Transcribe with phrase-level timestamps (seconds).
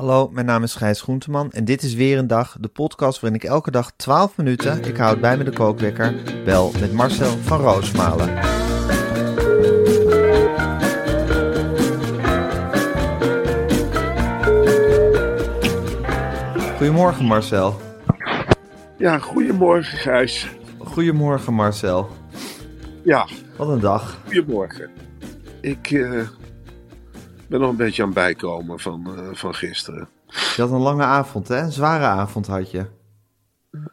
[0.00, 3.40] Hallo, mijn naam is Gijs Groenteman en dit is weer een dag, de podcast waarin
[3.40, 7.60] ik elke dag 12 minuten, ik houd bij me de kookwekker, bel met Marcel van
[7.60, 8.38] Roosmalen.
[16.76, 17.80] Goedemorgen Marcel.
[18.98, 20.48] Ja, goedemorgen Gijs.
[20.78, 22.08] Goedemorgen Marcel.
[23.04, 24.18] Ja, Wat een dag.
[24.24, 24.90] goedemorgen.
[25.60, 26.20] Ik eh,
[27.50, 30.08] ben nog een beetje aan het bijkomen van, eh, van gisteren.
[30.26, 32.86] Je had een lange avond hè, een zware avond had je.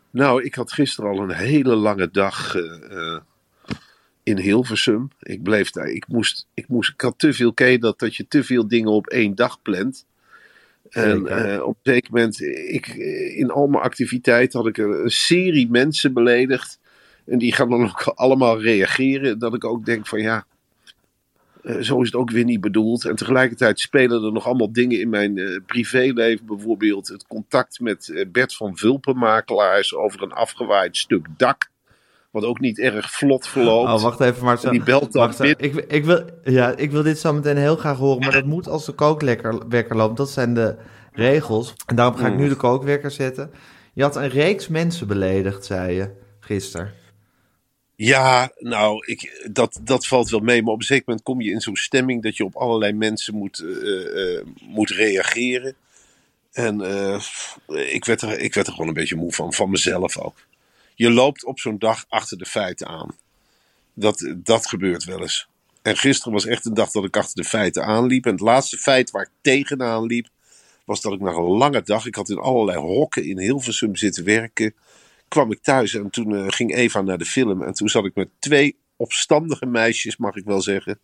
[0.10, 3.20] Nou, ik had gisteren al een hele lange dag eh, eh,
[4.24, 5.08] in Hilversum.
[5.20, 5.88] Ik bleef daar.
[5.88, 8.92] Ik moest, ik moest, ik had te veel, je dat, dat je te veel dingen
[8.92, 10.06] op één dag plant.
[10.90, 11.22] En
[11.64, 12.88] op een zeker moment, ik,
[13.38, 16.80] in al mijn activiteiten had ik een, een serie mensen beledigd.
[17.26, 19.40] En die gaan dan ook allemaal reageren.
[19.40, 20.46] Dat ik ook denk van ja,
[21.68, 23.06] eh, zo is het ook weer niet bedoeld.
[23.06, 26.46] En tegelijkertijd spelen er nog allemaal dingen in mijn eh, privéleven.
[26.46, 31.70] Bijvoorbeeld het contact met eh, Bert van Vulpenmakelaars over een afgewaaid stuk dak.
[32.32, 33.90] Wat ook niet erg vlot verloopt.
[33.90, 34.48] Oh, wacht even.
[34.48, 35.34] En die belt dan.
[35.40, 38.68] Ik, ik, wil, ja, ik wil dit zo meteen heel graag horen, maar dat moet
[38.68, 40.18] als de kookwekker loopt.
[40.18, 40.76] Dat zijn de
[41.12, 41.74] regels.
[41.86, 42.40] En daarom ga ik Mm.
[42.40, 43.52] nu de kookwekker zetten.
[43.94, 46.92] Je had een reeks mensen beledigd, zei je, gisteren.
[48.00, 50.64] Ja, nou, ik, dat, dat valt wel mee.
[50.64, 53.36] Maar op een zeker moment kom je in zo'n stemming dat je op allerlei mensen
[53.36, 55.76] moet, eh, eh, moet reageren.
[56.52, 57.22] En eh,
[57.94, 60.38] ik, werd er, ik werd er gewoon een beetje moe van, van mezelf ook.
[60.96, 63.16] Je loopt op zo'n dag achter de feiten aan.
[63.94, 65.48] Dat, dat gebeurt wel eens.
[65.82, 68.26] En gisteren was echt een dag dat ik achter de feiten aanliep.
[68.26, 70.28] En het laatste feit waar ik tegenaan liep,
[70.86, 74.24] was dat ik na een lange dag, ik had in allerlei hokken in Hilversum zitten
[74.24, 74.74] werken
[75.28, 77.62] kwam ik thuis en toen eh, ging Eva naar de film.
[77.64, 81.00] En toen zat ik met twee opstandige meisjes, mag ik wel zeggen.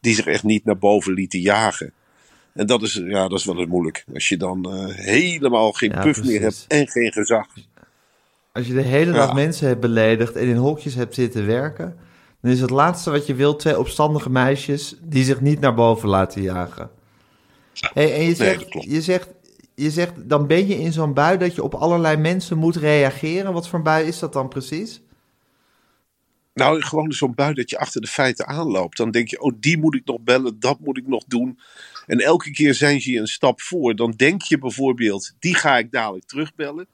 [0.00, 1.92] Die zich echt niet naar boven lieten jagen.
[2.52, 4.04] En dat is, ja, dat is wel eens moeilijk.
[4.14, 7.46] Als je dan eh, helemaal geen Ja, puff meer hebt en geen gezag.
[8.52, 9.34] Als je de hele dag Ja.
[9.34, 11.96] mensen hebt beledigd en in hokjes hebt zitten werken,
[12.40, 16.08] dan is het laatste wat je wilt twee opstandige meisjes die zich niet naar boven
[16.08, 16.90] laten jagen.
[17.94, 19.28] Hey, en je zegt, je, zegt,
[19.78, 23.52] je zegt, dan ben je in zo'n bui dat je op allerlei mensen moet reageren.
[23.52, 25.00] Wat voor bui is dat dan precies?
[26.54, 28.96] Nou, gewoon zo'n bui dat je achter de feiten aanloopt.
[28.96, 31.58] Dan denk je, oh, die moet ik nog bellen, dat moet ik nog doen.
[32.06, 33.96] En elke keer zijn ze je een stap voor.
[33.96, 36.86] Dan denk je bijvoorbeeld, die ga ik dadelijk terugbellen.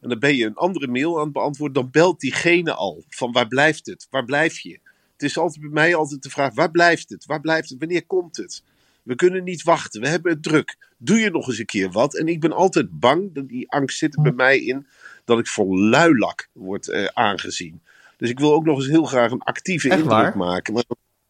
[0.00, 1.82] En dan ben je een andere mail aan het beantwoorden.
[1.82, 4.06] Dan belt diegene al van waar blijft het?
[4.10, 4.80] Waar blijf je?
[5.12, 7.26] Het is altijd bij mij altijd de vraag, waar blijft het?
[7.26, 7.78] Waar blijft het?
[7.78, 8.62] Wanneer komt het?
[9.02, 10.76] We kunnen niet wachten, we hebben het druk.
[10.96, 12.16] Doe je nog eens een keer wat?
[12.16, 14.86] En ik ben altijd bang, dat die angst zit er bij mij in,
[15.24, 17.82] dat ik voor luilak word eh, aangezien.
[18.16, 20.36] Dus ik wil ook nog eens heel graag een actieve Echt indruk waar?
[20.36, 20.74] maken.
[20.74, 20.84] Maar,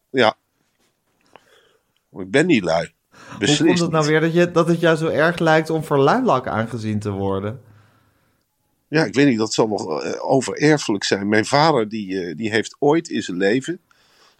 [0.09, 0.35] ja.
[2.09, 2.93] Maar ik ben niet lui.
[3.39, 4.05] Hoe komt het nou niet.
[4.05, 7.61] weer dat, je, dat het jou zo erg lijkt om voor luilak aangezien te worden?
[8.87, 11.29] Ja, ik weet niet, dat zal nog eh, overerfelijk zijn.
[11.29, 13.79] Mijn vader die, eh, die heeft ooit in zijn leven,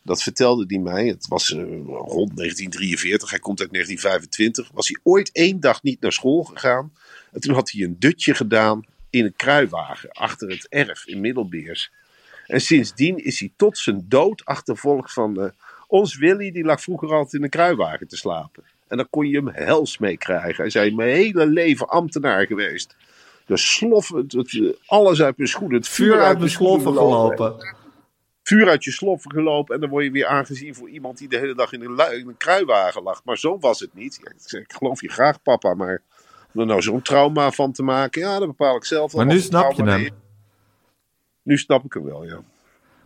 [0.03, 4.99] dat vertelde hij mij, het was eh, rond 1943, hij komt uit 1925, was hij
[5.03, 6.93] ooit één dag niet naar school gegaan.
[7.31, 11.91] En toen had hij een dutje gedaan in een kruiwagen achter het erf in Middelbeers.
[12.47, 15.49] En sindsdien is hij tot zijn dood achtervolgd van eh,
[15.87, 18.63] ons Willy, die lag vroeger altijd in een kruiwagen te slapen.
[18.87, 20.55] En dan kon je hem hels mee krijgen.
[20.55, 22.95] Hij zei, mijn hele leven ambtenaar geweest.
[23.45, 24.27] De sloffen,
[24.85, 25.77] alles uit mijn schoenen.
[25.77, 27.55] Het Vuur uit mijn sloffen gelopen.
[28.43, 29.75] Vuur uit je sloffen gelopen.
[29.75, 32.19] En dan word je weer aangezien voor iemand die de hele dag in een, lui-
[32.19, 33.21] in een kruiwagen lag.
[33.23, 34.19] Maar zo was het niet.
[34.21, 35.73] Ik, zeg, ik geloof je graag, papa.
[35.73, 36.01] Maar
[36.53, 38.21] om er nou zo'n trauma van te maken.
[38.21, 39.13] Ja, dat bepaal ik zelf.
[39.15, 40.01] Maar nu snap je hem.
[40.01, 40.09] is.
[41.43, 42.39] Nu snap ik hem wel, ja.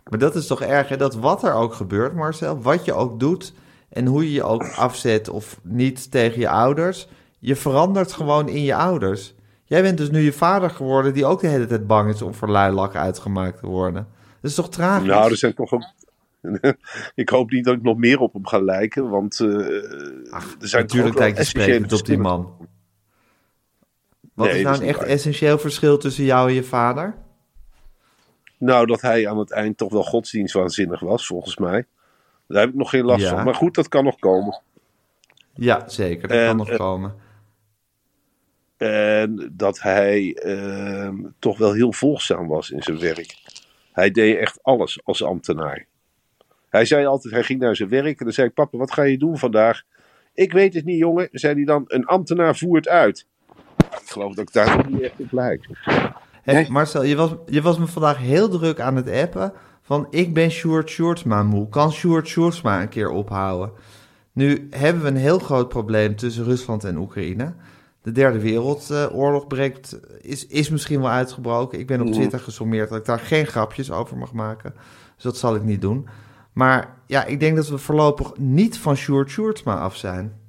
[0.08, 0.96] Maar dat is toch erg, hè?
[0.96, 3.52] Dat wat er ook gebeurt, Marcel, wat je ook doet,
[3.88, 7.08] En hoe je je ook afzet of niet tegen je ouders,
[7.38, 9.34] je verandert gewoon in je ouders.
[9.64, 12.34] Jij bent dus nu je vader geworden die ook de hele tijd bang is om
[12.34, 14.08] voor luilak uitgemaakt te worden.
[14.40, 15.08] Dat is toch tragisch?
[15.08, 15.86] Nou, er zijn toch een...
[17.14, 19.48] ik hoop niet dat ik nog meer op hem ga lijken, want eh,
[20.30, 22.68] Ach, er zijn natuurlijk ook lijkt je sprekend op die man.
[24.34, 25.06] Wat Nee, is nou een echt waar.
[25.08, 27.14] essentieel verschil tussen jou en je vader?
[28.58, 31.86] Nou, dat hij aan het eind toch wel godsdienstwaanzinnig was, volgens mij.
[32.46, 33.30] Daar heb ik nog geen last Ja.
[33.34, 33.44] van.
[33.44, 34.60] Maar goed, dat kan nog komen.
[35.54, 36.28] Ja, zeker.
[36.28, 37.14] Dat En, kan nog eh, komen.
[38.76, 43.36] En dat hij ehm, toch wel heel volgzaam was in zijn werk.
[43.98, 45.86] Hij deed echt alles als ambtenaar.
[46.68, 49.02] Hij zei altijd, hij ging naar zijn werk en dan zei ik, papa, wat ga
[49.02, 49.82] je doen vandaag?
[50.34, 51.28] Ik weet het niet, jongen.
[51.32, 53.26] Zei hij dan, een ambtenaar voert uit.
[53.78, 55.68] Ik geloof dat ik daar niet echt op lijk.
[56.42, 56.66] Hey.
[56.68, 59.52] Marcel, je was, je was me vandaag heel druk aan het appen
[59.82, 61.68] van ik ben Sjoerd Sjoerdsma moe.
[61.68, 63.72] Kan Sjoerd Sjoerdsma een keer ophouden?
[64.32, 67.54] Nu hebben we een heel groot probleem tussen Rusland en Oekraïne.
[68.08, 71.78] De derde wereldoorlog breekt, is, is misschien wel uitgebroken.
[71.78, 74.74] Ik ben op Twitter gesommeerd dat ik daar geen grapjes over mag maken.
[75.14, 76.08] Dus dat zal ik niet doen.
[76.52, 80.40] Maar ja, ik denk dat we voorlopig niet van Sjoerd Sjoerdsma af zijn.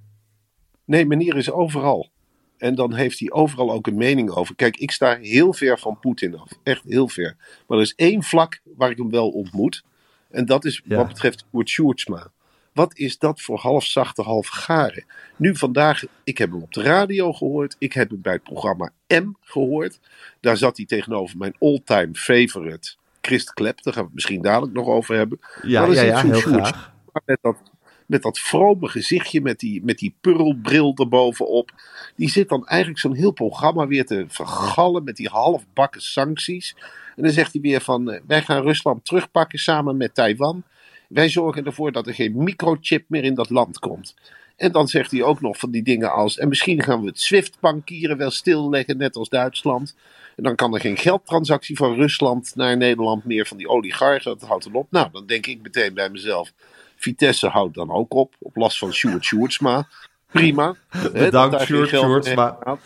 [0.85, 2.09] Nee, meneer is overal.
[2.57, 4.55] En dan heeft hij overal ook een mening over.
[4.55, 6.51] Kijk, ik sta heel ver van Poetin af.
[6.63, 7.35] Echt heel ver.
[7.67, 9.83] Maar er is één vlak waar ik hem wel ontmoet.
[10.29, 10.95] En dat is Ja.
[10.95, 12.31] wat betreft Sjoerdsma.
[12.73, 15.05] Wat is dat voor half zachte, half garen?
[15.35, 17.75] Nu vandaag, ik heb hem op de radio gehoord.
[17.79, 19.99] Ik heb hem bij het programma M gehoord.
[20.39, 23.83] Daar zat hij tegenover mijn all-time favorite Christ Klep.
[23.83, 25.39] Daar gaan we het misschien dadelijk nog over hebben.
[25.61, 26.93] Ja, ja, ja, heel graag.
[27.25, 27.57] met dat,
[28.05, 31.71] met dat vrome gezichtje, met die, met die purlbril erbovenop.
[32.15, 36.75] Die zit dan eigenlijk zo'n heel programma weer te vergallen met die halfbakken sancties.
[37.15, 40.63] En dan zegt hij weer van, eh, wij gaan Rusland terugpakken samen met Taiwan.
[41.09, 44.15] Wij zorgen ervoor dat er geen microchip meer in dat land komt.
[44.55, 47.19] En dan zegt hij ook nog van die dingen als, en misschien gaan we het
[47.19, 49.95] SWIFT-bankieren wel stilleggen, net als Duitsland.
[50.35, 54.37] En dan kan er geen geldtransactie van Rusland naar Nederland meer van die oligarchen.
[54.39, 54.87] Dat houdt dan op.
[54.91, 56.53] Nou, dan denk ik meteen bij mezelf.
[56.95, 58.35] Vitesse houdt dan ook op.
[58.39, 59.87] Op last van Sjoerd Sjoerdsma.
[60.31, 60.75] Prima.
[61.13, 62.77] Bedankt, Sjoerd Sjoerdsma.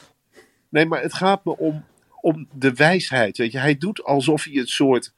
[0.69, 1.85] Nee, maar het gaat me om,
[2.21, 3.37] om de wijsheid.
[3.37, 5.13] Weet je, hij doet alsof hij een soort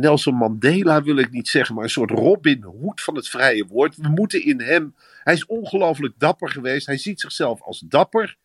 [0.00, 3.96] Nelson Mandela wil ik niet zeggen, maar een soort Robin Hood van het vrije woord.
[3.96, 4.94] We moeten in hem.
[5.24, 6.86] Hij is ongelooflijk dapper geweest.
[6.86, 8.36] Hij ziet zichzelf als dapper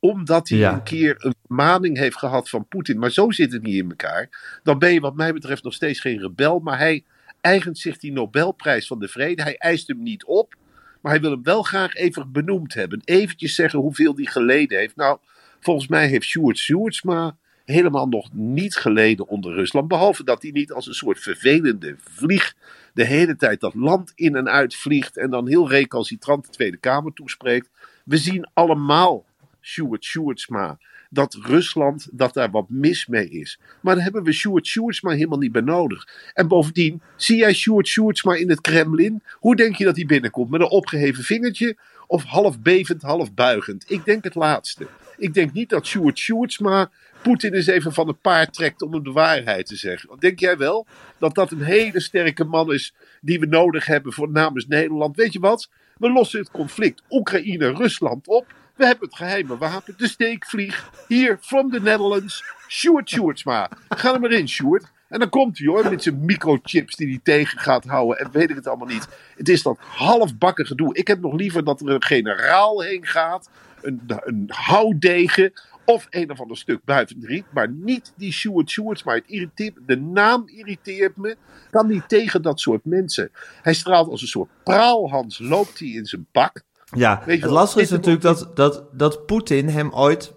[0.00, 0.72] omdat hij Ja.
[0.72, 2.98] een keer een maning heeft gehad van Poetin.
[2.98, 4.28] Maar zo zit het niet in elkaar.
[4.62, 6.58] Dan ben je wat mij betreft nog steeds geen rebel.
[6.58, 7.04] Maar hij
[7.40, 9.42] eigent zich die Nobelprijs van de Vrede.
[9.42, 10.54] Hij eist hem niet op.
[11.00, 13.00] Maar hij wil hem wel graag even benoemd hebben.
[13.04, 14.96] Eventjes zeggen hoeveel hij geleden heeft.
[14.96, 15.18] Nou,
[15.60, 17.36] volgens mij heeft Sjoerd Sjoerdsma
[17.72, 19.88] helemaal nog niet geleden onder Rusland.
[19.88, 22.54] Behalve dat hij niet als een soort vervelende vlieg
[22.94, 25.16] de hele tijd dat land in en uit vliegt.
[25.16, 27.70] En dan heel recalcitrant de Tweede Kamer toespreekt.
[28.04, 29.24] We zien allemaal
[29.60, 30.78] Sjoerd Sjoerdsma.
[31.10, 33.60] Dat Rusland, dat daar wat mis mee is.
[33.80, 36.08] Maar daar hebben we Sjoerd Sjoerdsma helemaal niet bij nodig.
[36.34, 39.22] En bovendien, zie jij Sjoerd Sjoerdsma in het Kremlin?
[39.32, 40.50] Hoe denk je dat hij binnenkomt?
[40.50, 41.76] Met een opgeheven vingertje?
[42.06, 43.84] Of half bevend, half buigend?
[43.90, 44.86] Ik denk het laatste.
[45.22, 46.90] Ik denk niet dat Sjoerd Sjoerdsma
[47.22, 50.16] Poetin eens even van het paard trekt om hem de waarheid te zeggen.
[50.18, 50.86] Denk jij wel
[51.18, 55.16] dat dat een hele sterke man is die we nodig hebben voor namens Nederland?
[55.16, 55.70] Weet je wat?
[55.98, 58.46] We lossen het conflict Oekraïne-Rusland op.
[58.76, 60.90] We hebben het geheime wapen, de steekvlieg.
[61.08, 63.70] Hier, from the Netherlands, Sjoerd Sjoerdsma.
[63.88, 64.90] Ga er maar in, Sjoerd.
[65.08, 68.18] En dan komt hij hoor, met zijn microchips die hij tegen gaat houden.
[68.18, 69.08] En weet ik het allemaal niet.
[69.36, 70.94] Het is dat halfbakken gedoe.
[70.94, 73.50] Ik heb nog liever dat er een generaal heen gaat.
[73.82, 75.52] Een, een houdegen.
[75.84, 77.44] Of een of ander stuk buiten de riet.
[77.52, 79.14] Maar niet die Sjoerd Sjoerdsma.
[79.14, 81.36] Het irriteert, de naam irriteert me.
[81.70, 83.30] Kan niet tegen dat soort mensen.
[83.62, 85.38] Hij straalt als een soort praalhans.
[85.38, 86.62] Loopt hij in zijn bak.
[86.94, 90.32] Ja, Weet het lastige is natuurlijk dat, dat, dat Poetin hem ooit...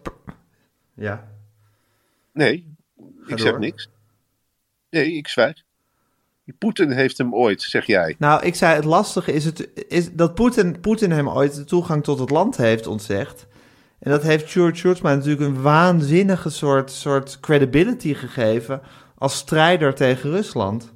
[0.94, 1.28] Ja,
[2.36, 2.75] Nee,
[3.28, 3.90] ik zeg niks.
[4.90, 5.64] Nee, ik zwijg.
[6.54, 8.16] Poetin heeft hem ooit, zeg jij.
[8.20, 12.04] Nou, ik zei het lastige is, het, is dat Poetin, Poetin hem ooit de toegang
[12.04, 13.48] tot het land heeft ontzegd.
[14.00, 18.82] En dat heeft George Sjoerdsma natuurlijk een waanzinnige soort, soort credibility gegeven
[19.18, 20.94] als strijder tegen Rusland.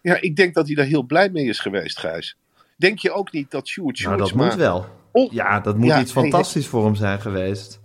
[0.00, 2.36] Ja, ik denk dat hij daar heel blij mee is geweest, Gijs.
[2.76, 4.48] Denk je ook niet dat Sjoerd Nou, dat Sjoerdsma...
[4.48, 4.86] moet wel.
[5.12, 7.80] On- Ja, dat moet Ja, iets fantastisch voor hem zijn geweest.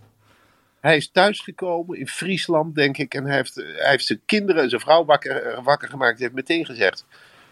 [0.84, 3.14] Hij is thuisgekomen in Friesland, denk ik.
[3.14, 6.20] En hij heeft, hij heeft zijn kinderen en zijn vrouw wakker, wakker gemaakt.
[6.20, 7.06] Hij heeft meteen gezegd: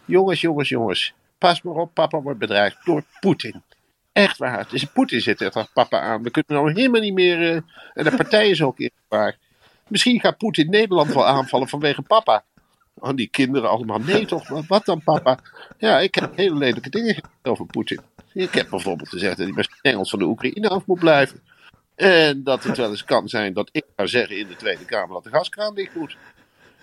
[0.06, 1.14] Jongens, jongens, jongens.
[1.38, 3.62] Pas maar op, papa wordt bedreigd door Poetin.
[4.12, 4.68] Echt waar.
[4.70, 6.24] Dus Poetin zit er papa aan.
[6.24, 7.50] We kunnen nou helemaal niet meer.
[7.50, 7.62] eh,
[7.94, 9.38] en de partij is ook in gevaar.
[9.88, 12.44] Misschien gaat Poetin Nederland wel aanvallen vanwege papa.
[12.96, 14.00] Oh, die kinderen allemaal.
[14.00, 15.40] Nee toch, wat dan papa?
[15.78, 18.02] Ja, ik heb hele lelijke dingen over Poetin.
[18.34, 21.42] Ik heb bijvoorbeeld gezegd dat hij bij Engels van de Oekraïne af moet blijven.
[21.96, 25.14] En dat het wel eens kan zijn dat ik zou zeggen in de Tweede Kamer
[25.14, 26.18] dat de gaskraan dicht moet.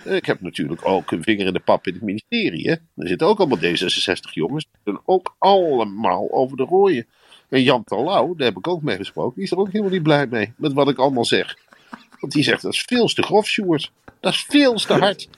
[0.05, 2.69] Ik heb natuurlijk ook een vinger in de pap in het ministerie.
[2.69, 4.67] Er zitten ook allemaal D66 jongens.
[5.05, 7.07] Ook allemaal over de rooien.
[7.49, 9.35] En Jan Terlouw, daar heb ik ook mee gesproken.
[9.35, 11.57] Die is er ook helemaal niet blij mee met wat ik allemaal zeg.
[12.21, 13.91] Want die zegt dat is veel te grof, Sjoerd.
[14.21, 15.29] Dat is veel te hard.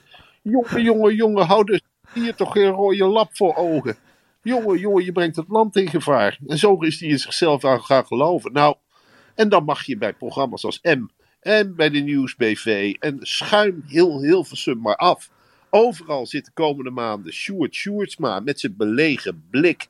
[0.41, 1.81] Jongen, jongen, jongen, hou dus
[2.13, 3.97] hier toch geen rode lap voor ogen.
[4.43, 6.37] Jongen, jongen, je brengt het land in gevaar.
[6.47, 8.53] En zo is hij in zichzelf aan gaan geloven.
[8.53, 8.75] Nou,
[9.35, 11.05] en dan mag je bij programma's als M
[11.39, 15.29] en bij de Nieuwsbv en schuim heel Hilversum maar af.
[15.69, 19.87] Overal zit de komende maanden Sjoerd Sjoerdsma met zijn belegen blik.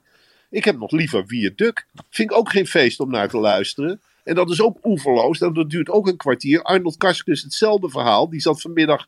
[0.49, 1.85] Ik heb nog liever Viaduct.
[2.09, 4.01] Vind ik ook geen feest om naar te luisteren.
[4.23, 5.39] En dat is ook oeverloos.
[5.39, 6.61] Dat duurt ook een kwartier.
[6.61, 8.29] Arnold Karskens hetzelfde verhaal.
[8.29, 9.07] Die zat vanmiddag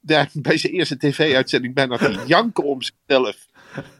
[0.00, 3.46] daar, bij zijn eerste tv-uitzending bijna te janken om zichzelf.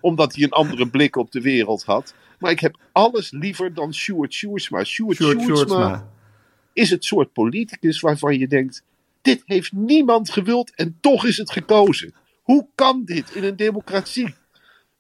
[0.01, 2.15] Omdat hij een andere blik op de wereld had.
[2.39, 4.85] Maar ik heb alles liever dan Sjoerd Sjoerdsma.
[4.85, 6.11] Sjoerd Sjoerd Sjoerdsma Sjoerdsma.
[6.73, 8.83] is het soort politicus waarvan je denkt:
[9.23, 12.15] dit heeft niemand gewild en toch is het gekozen.
[12.43, 14.35] Hoe kan dit in een democratie?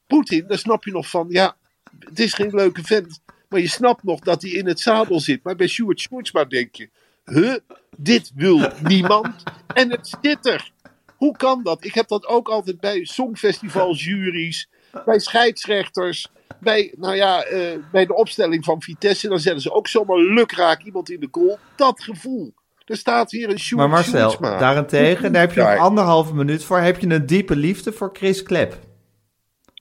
[0.07, 1.57] Poetin, daar snap je nog van, ja,
[1.99, 3.21] het is geen leuke vent.
[3.49, 5.43] Maar je snapt nog dat hij in het zadel zit.
[5.43, 6.91] Maar bij Sjoerd Sjoerdsma denk je:
[7.25, 7.57] huh,
[7.97, 9.43] dit wil niemand
[9.75, 10.73] en het zit er.
[11.17, 11.85] Hoe kan dat?
[11.85, 14.69] Ik heb dat ook altijd bij songfestivaljuries,
[15.05, 16.29] bij scheidsrechters,
[16.61, 19.29] bij, nou ja, eh, bij de opstelling van Vitesse.
[19.29, 21.59] Dan zetten ze ook zomaar lukraak iemand in de goal.
[21.77, 22.55] Dat gevoel.
[22.85, 26.79] Er staat hier een Sjoerd Maar Marcel, daarentegen, daar heb je nog anderhalve minuut voor.
[26.79, 28.79] Heb je een diepe liefde voor Chris Klep?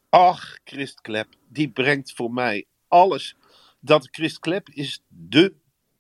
[0.09, 3.35] Ach, Christ Klep, die brengt voor mij alles.
[3.79, 5.53] Dat Christ Klep is de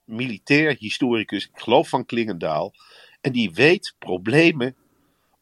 [0.03, 2.73] militair historicus, ik geloof van Klingendaal.
[3.21, 4.75] En die weet problemen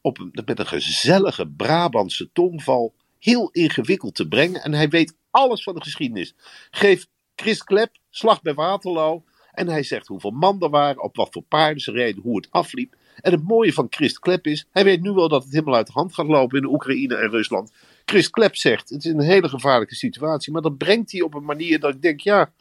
[0.00, 2.94] op met een gezellige Brabantse tongval
[3.26, 4.62] heel ingewikkeld te brengen.
[4.62, 6.34] En hij weet alles van de geschiedenis.
[6.70, 9.24] Geef Christ Klep slag bij Waterloo.
[9.52, 12.50] En hij zegt hoeveel man er waren, op wat voor paarden ze reden, hoe het
[12.50, 12.94] afliep.
[13.20, 15.86] En het mooie van Christ Klep is, hij weet nu wel dat het helemaal uit
[15.86, 17.72] de hand gaat lopen in de Oekraïne en Rusland.
[18.04, 21.44] Chris Klep zegt, het is een hele gevaarlijke situatie, maar dat brengt hij op een
[21.44, 22.52] manier dat ik denk, ja,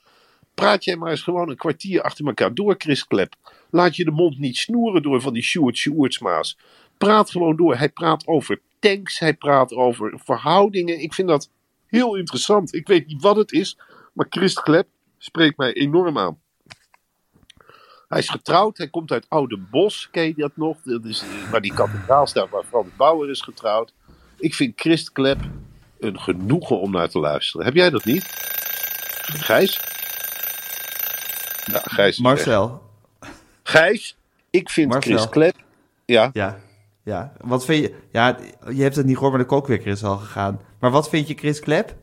[0.53, 3.36] praat jij maar eens gewoon een kwartier achter elkaar door, Chris Klep.
[3.69, 6.57] Laat je de mond niet snoeren door van die Sjoerd Sjoerdsma's.
[6.98, 7.77] Praat gewoon door.
[7.77, 11.01] Hij praat over tanks, hij praat over verhoudingen.
[11.01, 11.50] Ik vind dat
[11.86, 12.74] heel interessant.
[12.74, 13.77] Ik weet niet wat het is,
[14.13, 14.88] maar Chris Klep
[15.18, 16.39] spreekt mij enorm aan.
[18.08, 20.77] Hij is getrouwd, hij komt uit Oude Bos, ken je dat nog?
[20.84, 23.94] Dat is waar die kathedraal staat, waar Frans Bauer is getrouwd.
[24.38, 25.39] Ik vind Christ Klep
[26.00, 27.65] een genoegen om naar te luisteren.
[27.65, 28.24] Heb jij dat niet?
[29.25, 29.80] Gijs?
[31.65, 32.18] Ja, Gijs.
[32.18, 32.36] is weg.
[32.36, 32.84] Marcel,
[33.63, 34.18] Gijs,
[34.50, 35.12] ik vind Marcel.
[35.12, 35.56] Chris Klep...
[36.06, 36.60] Ja, ja.
[37.05, 37.95] Ja, wat vind je?
[38.12, 38.38] Ja,
[38.74, 40.59] je hebt het niet gehoord, maar de kookwekker is al gegaan.
[40.79, 41.95] Maar wat vind je Chris Klep?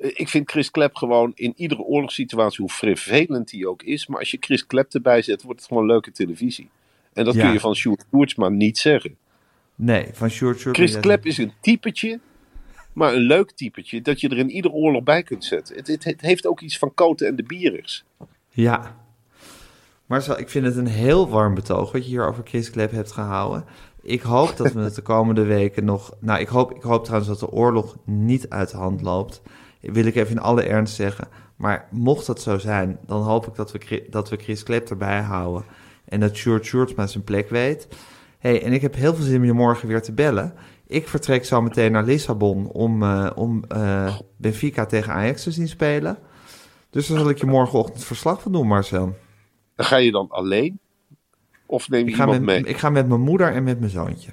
[0.00, 4.06] eh, ik vind Chris Klep gewoon in iedere oorlogssituatie, hoe vervelend die ook is.
[4.06, 6.70] Maar als je Chris Klep erbij zet, wordt het gewoon leuke televisie.
[7.12, 7.42] En dat Ja.
[7.44, 9.16] kun je van Sjoerd Koertsma niet zeggen.
[9.74, 10.76] Nee, van Short Short.
[10.76, 12.20] Chris Klep is een typetje,
[12.92, 15.76] maar een leuk typetje, dat je er in ieder oorlog bij kunt zetten.
[15.76, 18.04] Het, het, het heeft ook iets van Koten en de Bierigs.
[18.50, 18.96] Ja.
[20.06, 23.12] Marcel, ik vind het een heel warm betoog wat je hier over Chris Klep hebt
[23.12, 23.64] gehouden.
[24.02, 26.14] Ik hoop dat we het de komende weken nog...
[26.20, 29.42] Nou, ik hoop, ik hoop trouwens dat de oorlog niet uit de hand loopt.
[29.80, 31.28] Wil ik even in alle ernst zeggen.
[31.56, 35.20] Maar mocht dat zo zijn, dan hoop ik dat we, dat we Chris Klep erbij
[35.20, 35.64] houden.
[36.04, 37.88] En dat Sjoerd Sjoerdsma zijn plek weet.
[38.38, 40.54] hey, en ik heb heel veel zin om je morgen weer te bellen.
[40.86, 45.68] Ik vertrek zo meteen naar Lissabon om, eh, om eh, Benfica tegen Ajax te zien
[45.68, 46.18] spelen.
[46.90, 49.14] Dus daar zal ik je morgenochtend verslag van doen, Marcel.
[49.76, 50.78] Dan ga je dan alleen?
[51.66, 52.72] Of neem je Ik iemand met, mee?
[52.72, 54.30] ik ga met mijn moeder en met mijn zoontje.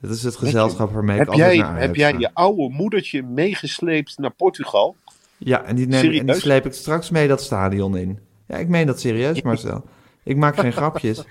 [0.00, 3.22] Dat is het gezelschap waarmee ik Heb altijd jij, naar heb jij je oude moedertje
[3.22, 4.96] meegesleept naar Portugal?
[5.38, 8.18] Ja, en die, neem, en die sleep ik straks mee dat stadion in.
[8.46, 9.84] Ja, ik meen dat serieus, Marcel.
[10.22, 11.24] Ik maak geen grapjes.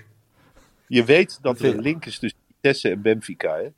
[0.86, 3.68] Je weet dat er een link is tussen Vitesse en Benfica, hè?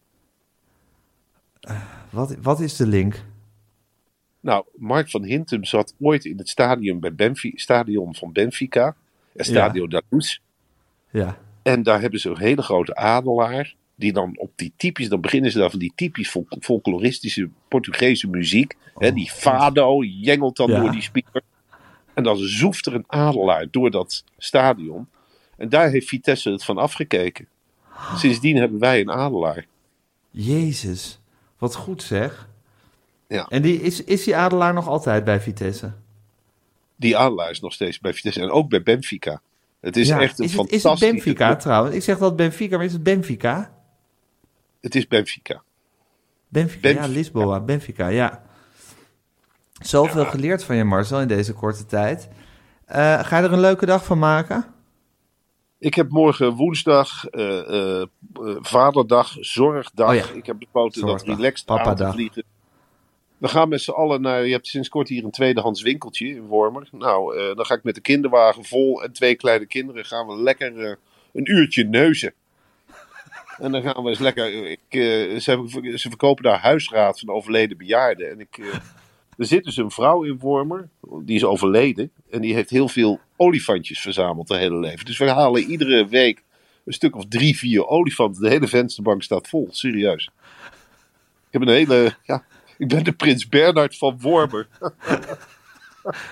[2.11, 3.25] Wat, wat is de link?
[4.41, 8.97] Nou, Mark van Hintem zat ooit in het stadion, bij Benfi- stadion van Benfica.
[9.37, 10.39] Estadio Luz.
[11.11, 13.75] Ja, En daar hebben ze een hele grote adelaar.
[13.95, 18.29] Die dan op die typisch, dan beginnen ze dan van die typisch fol- folkloristische Portugese
[18.29, 18.75] muziek.
[18.99, 20.81] Hè, die fado jengelt dan Ja.
[20.81, 21.43] door die speaker.
[22.15, 25.09] En dan zoeft er een adelaar door dat stadion.
[25.57, 27.49] En daar heeft Vitesse het van afgekeken.
[28.17, 29.67] Sindsdien hebben wij een adelaar.
[30.31, 31.19] Jezus.
[31.59, 32.49] Wat goed zeg.
[33.29, 33.47] Ja.
[33.49, 35.93] En die, is, is die adelaar nog altijd bij Vitesse?
[36.97, 38.41] Die adelaar is nog steeds bij Vitesse.
[38.41, 39.41] En ook bij Benfica.
[39.81, 40.21] Het is ja.
[40.21, 41.61] echt een is, het, is het fantastische Benfica club.
[41.61, 41.95] trouwens?
[41.97, 43.75] Ik zeg dat Benfica, maar is het Benfica?
[44.81, 45.63] Het is Benfica.
[46.49, 47.19] Benfica, ja, Benfica.
[47.19, 48.43] Lisboa, Benfica, ja.
[49.83, 52.29] Zoveel geleerd van je, Marcel, in deze korte tijd.
[52.85, 54.65] Eh, ga je er een leuke dag van maken?
[55.79, 58.03] Ik heb morgen woensdag, eh,
[58.61, 60.09] vaderdag, zorgdag.
[60.09, 60.25] Oh ja.
[60.35, 61.37] Ik heb besloten dat Zorgdag.
[61.37, 62.15] relaxed aan te Papadag.
[62.15, 62.45] vliegen.
[63.39, 66.47] We gaan met z'n allen naar, je hebt sinds kort hier een tweedehands winkeltje in
[66.47, 66.89] Wormer.
[66.93, 70.37] Nou, eh, dan ga ik met de kinderwagen vol en twee kleine kinderen gaan we
[70.37, 70.95] lekker eh,
[71.33, 72.33] een uurtje neuzen.
[73.59, 75.01] En dan gaan we eens lekker, ik, eh,
[75.39, 78.31] ze, hebben- ze verkopen daar huisraad van overleden bejaarden.
[78.31, 78.59] En ik,
[79.39, 82.11] er zit dus een vrouw in Wormer, die is overleden.
[82.31, 85.05] En die heeft heel veel olifantjes verzameld haar hele leven.
[85.07, 86.43] Dus we halen iedere week
[86.85, 88.43] een stuk of drie, vier olifanten.
[88.43, 90.31] De hele vensterbank staat vol, serieus.
[91.47, 92.45] Ik heb een hele, ja,
[92.79, 94.67] ik ben de prins Bernhard van Wormer.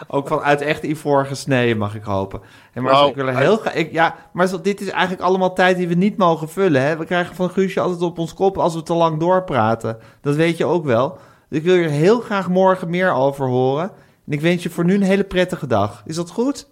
[0.08, 2.40] Ook vanuit echt ivoor gesneden, mag ik hopen.
[2.72, 5.76] En maar Nou, ik wil er heel ik- Ja, maar dit is eigenlijk allemaal tijd
[5.76, 6.82] die we niet mogen vullen.
[6.82, 6.96] Hè?
[6.96, 9.98] We krijgen van Guusje altijd op ons kop als we te lang doorpraten.
[10.20, 11.18] Dat weet je ook wel.
[11.48, 13.90] Dus ik wil er heel graag morgen meer over horen.
[14.26, 16.02] En ik wens je voor nu een hele prettige dag.
[16.06, 16.68] Is dat goed?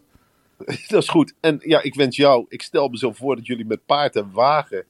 [0.89, 1.35] Dat is goed.
[1.41, 4.31] En ja, ik wens jou, ik stel me zo voor dat jullie met paard en
[4.33, 4.85] wagen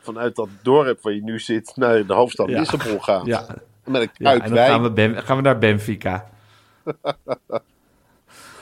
[0.00, 2.58] vanuit dat dorp waar je nu zit naar de hoofdstad Ja.
[2.58, 3.26] Lissabon gaan.
[3.26, 3.46] Ja.
[3.84, 6.30] Met een ja kruik en dan gaan we, Ben- gaan we naar Benfica.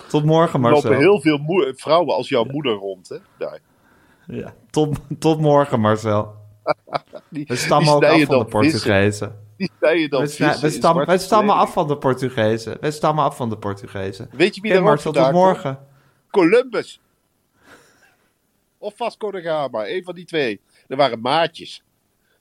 [0.09, 0.99] Tot morgen, Er lopen Marcel.
[1.01, 3.09] heel veel vrouwen als jouw moeder rond.
[3.09, 3.17] Hè?
[3.39, 3.59] Daar.
[4.27, 4.55] Ja.
[4.71, 6.35] Tot, tot morgen, Marcel.
[7.29, 8.45] Die, We stammen ook af van de.
[8.45, 9.49] Portugezen.
[9.57, 12.77] Die snijden dan We, vissen we, stam- we stammen af van de Portugezen.
[12.81, 14.29] We stammen af van de Portugezen.
[14.33, 15.79] Weet je wie er Marcel, tot morgen.
[16.31, 17.01] Columbus.
[18.79, 20.61] Of Vasco da Gama, een van die twee.
[20.89, 21.83] Er waren maatjes.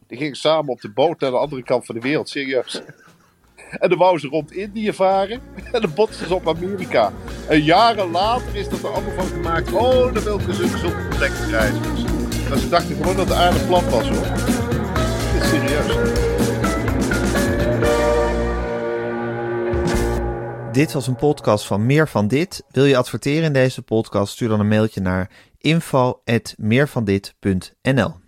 [0.09, 2.81] Die gingen samen op de boot naar de andere kant van de wereld, serieus.
[3.79, 5.41] En dan wouden ze rond Indië varen.
[5.71, 7.13] En dan botsten ze op Amerika.
[7.47, 9.71] En jaren later is dat er allemaal van gemaakt.
[9.71, 12.03] Oh, dan wilden ze dus op ontdekkingsreizigers.
[12.49, 14.27] Maar ze dachten gewoon dat de aarde plat was hoor.
[15.33, 15.97] Dit is serieus.
[20.71, 22.63] Dit was een podcast van Meer van Dit.
[22.71, 24.33] Wil je adverteren in deze podcast?
[24.33, 28.27] Stuur dan een mailtje naar info.meervandit.nl